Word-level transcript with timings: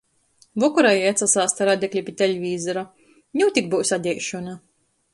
Vokorā 0.63 0.93
jei 0.95 1.05
atsasāst 1.15 1.61
ar 1.67 1.71
adekli 1.75 2.03
pi 2.09 2.17
teļvīzera. 2.23 2.87
Niu 3.41 3.55
tik 3.59 3.73
byus 3.75 3.97
adeišona! 4.03 4.61